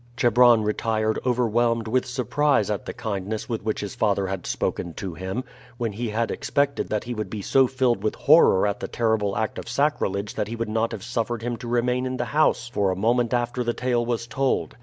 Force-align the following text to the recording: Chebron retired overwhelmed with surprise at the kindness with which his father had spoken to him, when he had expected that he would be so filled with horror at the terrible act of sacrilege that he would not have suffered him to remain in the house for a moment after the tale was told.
Chebron 0.17 0.63
retired 0.63 1.19
overwhelmed 1.27 1.87
with 1.87 2.07
surprise 2.07 2.71
at 2.71 2.87
the 2.87 2.91
kindness 2.93 3.47
with 3.47 3.61
which 3.61 3.81
his 3.81 3.93
father 3.93 4.25
had 4.25 4.47
spoken 4.47 4.95
to 4.95 5.13
him, 5.13 5.43
when 5.77 5.91
he 5.93 6.09
had 6.09 6.31
expected 6.31 6.89
that 6.89 7.03
he 7.03 7.13
would 7.13 7.29
be 7.29 7.43
so 7.43 7.67
filled 7.67 8.01
with 8.03 8.15
horror 8.15 8.65
at 8.65 8.79
the 8.79 8.87
terrible 8.87 9.37
act 9.37 9.59
of 9.59 9.69
sacrilege 9.69 10.33
that 10.33 10.47
he 10.47 10.55
would 10.55 10.69
not 10.69 10.91
have 10.91 11.03
suffered 11.03 11.43
him 11.43 11.55
to 11.57 11.67
remain 11.67 12.07
in 12.07 12.17
the 12.17 12.25
house 12.33 12.67
for 12.67 12.89
a 12.89 12.95
moment 12.95 13.31
after 13.31 13.63
the 13.63 13.75
tale 13.75 14.03
was 14.03 14.25
told. 14.25 14.75